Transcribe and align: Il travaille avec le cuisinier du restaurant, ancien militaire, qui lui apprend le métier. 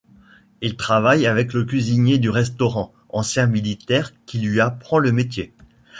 Il 0.61 0.77
travaille 0.77 1.27
avec 1.27 1.53
le 1.53 1.63
cuisinier 1.63 2.17
du 2.17 2.31
restaurant, 2.31 2.91
ancien 3.09 3.45
militaire, 3.45 4.13
qui 4.25 4.39
lui 4.39 4.59
apprend 4.59 4.97
le 4.97 5.11
métier. 5.11 5.53